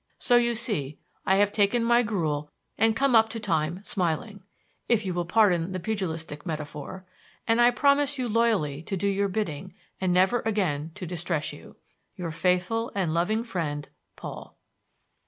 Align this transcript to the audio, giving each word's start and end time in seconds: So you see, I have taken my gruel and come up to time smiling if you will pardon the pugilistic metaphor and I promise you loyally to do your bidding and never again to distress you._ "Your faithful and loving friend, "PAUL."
So 0.17 0.35
you 0.35 0.55
see, 0.55 0.97
I 1.27 1.35
have 1.35 1.51
taken 1.51 1.83
my 1.83 2.01
gruel 2.01 2.49
and 2.75 2.95
come 2.95 3.13
up 3.15 3.29
to 3.29 3.39
time 3.39 3.83
smiling 3.83 4.41
if 4.89 5.05
you 5.05 5.13
will 5.13 5.25
pardon 5.27 5.73
the 5.73 5.79
pugilistic 5.79 6.43
metaphor 6.43 7.05
and 7.47 7.61
I 7.61 7.69
promise 7.69 8.17
you 8.17 8.27
loyally 8.27 8.81
to 8.81 8.97
do 8.97 9.07
your 9.07 9.27
bidding 9.27 9.75
and 9.99 10.11
never 10.11 10.39
again 10.39 10.89
to 10.95 11.05
distress 11.05 11.53
you._ 11.53 11.75
"Your 12.15 12.31
faithful 12.31 12.91
and 12.95 13.13
loving 13.13 13.43
friend, 13.43 13.89
"PAUL." 14.15 14.57